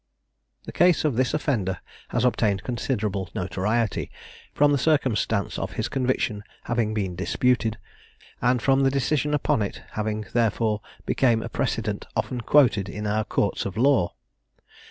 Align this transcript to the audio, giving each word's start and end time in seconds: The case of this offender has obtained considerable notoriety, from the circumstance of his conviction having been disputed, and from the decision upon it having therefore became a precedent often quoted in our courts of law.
The 0.63 0.71
case 0.71 1.05
of 1.05 1.15
this 1.15 1.31
offender 1.31 1.79
has 2.09 2.25
obtained 2.25 2.63
considerable 2.63 3.29
notoriety, 3.35 4.09
from 4.51 4.71
the 4.71 4.79
circumstance 4.79 5.59
of 5.59 5.73
his 5.73 5.89
conviction 5.89 6.43
having 6.63 6.95
been 6.95 7.15
disputed, 7.15 7.77
and 8.41 8.63
from 8.63 8.79
the 8.81 8.89
decision 8.89 9.35
upon 9.35 9.61
it 9.61 9.83
having 9.91 10.25
therefore 10.33 10.81
became 11.05 11.43
a 11.43 11.49
precedent 11.49 12.07
often 12.15 12.41
quoted 12.41 12.89
in 12.89 13.05
our 13.05 13.23
courts 13.23 13.63
of 13.63 13.77
law. 13.77 14.15